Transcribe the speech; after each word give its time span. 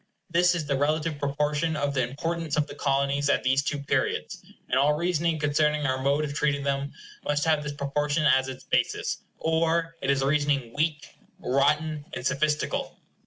This 0.31 0.55
is 0.55 0.65
the 0.65 0.75
relative 0.79 1.19
proportion 1.19 1.75
of 1.75 1.93
the 1.93 2.01
importance 2.01 2.57
of 2.57 2.65
the 2.65 2.73
Colonies 2.73 3.29
at 3.29 3.43
these 3.43 3.61
two 3.61 3.77
periods, 3.77 4.43
and 4.67 4.79
all 4.79 4.93
reasoning 4.95 5.37
concerning 5.37 5.85
our 5.85 6.01
mode 6.01 6.25
of 6.25 6.33
treating 6.33 6.63
them 6.63 6.91
must 7.23 7.45
have 7.45 7.61
this 7.61 7.73
proportion 7.73 8.25
as 8.25 8.47
its 8.47 8.63
basis, 8.63 9.19
or 9.37 9.95
it 10.01 10.09
is 10.09 10.23
a 10.23 10.25
reasoning 10.25 10.73
weak, 10.75 11.07
rotten, 11.39 12.03
and 12.15 12.25
sophistical. 12.25 12.97